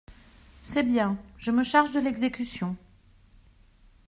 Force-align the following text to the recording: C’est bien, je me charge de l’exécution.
C’est 0.63 0.81
bien, 0.81 1.15
je 1.37 1.51
me 1.51 1.61
charge 1.61 1.91
de 1.91 1.99
l’exécution. 1.99 2.75